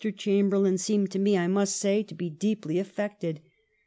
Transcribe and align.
Chamberlain 0.17 0.79
seemed 0.79 1.11
to 1.11 1.19
me, 1.19 1.37
I 1.37 1.45
must 1.45 1.75
say, 1.75 2.01
to 2.01 2.15
be 2.15 2.27
deeply 2.31 2.79
affected. 2.79 3.39